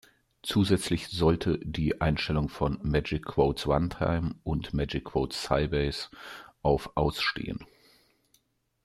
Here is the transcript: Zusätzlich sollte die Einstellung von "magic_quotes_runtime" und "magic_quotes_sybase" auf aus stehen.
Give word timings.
Zusätzlich 0.41 1.09
sollte 1.09 1.59
die 1.59 2.01
Einstellung 2.01 2.49
von 2.49 2.79
"magic_quotes_runtime" 2.81 4.33
und 4.43 4.73
"magic_quotes_sybase" 4.73 6.09
auf 6.63 6.89
aus 6.95 7.21
stehen. 7.21 7.63